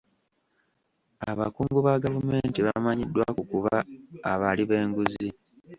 Abakungu 1.31 1.79
ba 1.85 1.93
gavumenti 2.03 2.59
bamanyiddwa 2.67 3.25
ku 3.35 3.43
kuba 3.51 3.75
abali 4.31 4.63
b'enguzi. 4.69 5.27